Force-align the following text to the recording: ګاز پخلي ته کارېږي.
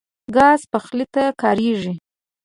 ګاز 0.35 0.61
پخلي 0.71 1.05
ته 1.13 1.23
کارېږي. 1.41 1.93